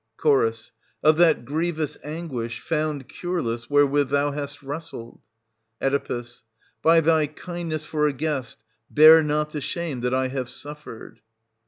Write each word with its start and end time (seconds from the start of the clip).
Ch.— 0.19 0.71
of 1.03 1.17
that 1.17 1.45
grievous 1.45 1.95
anguish, 2.03 2.59
found 2.59 3.07
cureless, 3.07 3.69
wherewith 3.69 4.09
thou 4.09 4.31
hast 4.31 4.63
wrestled. 4.63 5.19
Oe. 5.79 6.23
By 6.81 7.01
thy 7.01 7.27
kindness 7.27 7.85
for 7.85 8.07
a 8.07 8.13
guest, 8.13 8.57
bare 8.89 9.21
not 9.21 9.51
the 9.51 9.61
shame 9.61 10.01
that 10.01 10.15
I 10.15 10.29
have 10.29 10.49
suffered 10.49 11.19